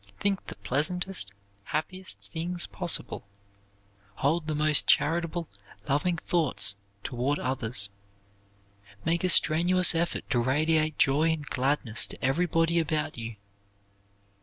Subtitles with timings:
[0.17, 1.31] Think the pleasantest,
[1.65, 3.23] happiest things possible.
[4.15, 5.47] Hold the most charitable,
[5.87, 7.91] loving thoughts toward others.
[9.05, 13.35] Make a strenuous effort to radiate joy and gladness to everybody about you.